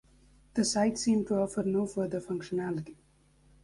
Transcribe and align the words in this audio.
The 0.55 0.65
site 0.65 0.97
seemed 0.97 1.27
to 1.27 1.37
offer 1.41 1.61
no 1.61 1.85
further 1.85 2.19
functionality. 2.19 2.95